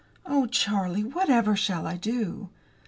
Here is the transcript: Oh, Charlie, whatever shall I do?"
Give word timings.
Oh, 0.25 0.47
Charlie, 0.47 1.03
whatever 1.03 1.55
shall 1.55 1.85
I 1.85 1.95
do?" 1.95 2.49